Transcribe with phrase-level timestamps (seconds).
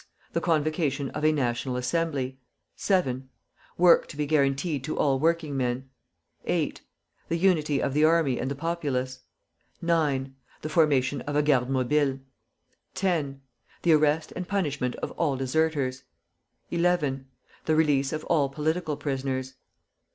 [0.33, 2.39] The convocation of a National Assembly.
[2.75, 3.29] 7.
[3.77, 5.91] Work to be guaranteed to all working men.
[6.45, 6.81] 8.
[7.29, 9.19] The unity of the army and the populace.
[9.79, 10.33] 9.
[10.63, 12.17] The formation of a Garde Mobile.
[12.95, 13.41] 10.
[13.83, 16.01] The arrest and punishment of all deserters.
[16.71, 17.27] 11.
[17.65, 19.53] The release of all political prisoners.